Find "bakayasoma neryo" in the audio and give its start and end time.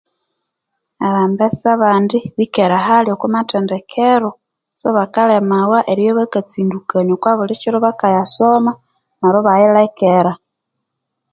7.85-9.39